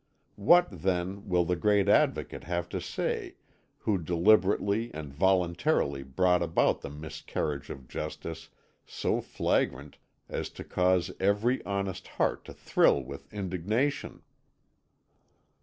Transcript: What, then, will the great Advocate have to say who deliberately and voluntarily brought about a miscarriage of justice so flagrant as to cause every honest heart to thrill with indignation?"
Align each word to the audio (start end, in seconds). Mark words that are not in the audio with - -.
What, 0.41 0.67
then, 0.71 1.29
will 1.29 1.45
the 1.45 1.55
great 1.55 1.87
Advocate 1.87 2.45
have 2.45 2.67
to 2.69 2.81
say 2.81 3.35
who 3.77 3.99
deliberately 3.99 4.89
and 4.95 5.13
voluntarily 5.13 6.01
brought 6.01 6.41
about 6.41 6.83
a 6.83 6.89
miscarriage 6.89 7.69
of 7.69 7.87
justice 7.87 8.49
so 8.83 9.21
flagrant 9.21 9.99
as 10.27 10.49
to 10.57 10.63
cause 10.63 11.11
every 11.19 11.63
honest 11.67 12.07
heart 12.17 12.45
to 12.45 12.53
thrill 12.55 13.03
with 13.03 13.31
indignation?" 13.31 14.23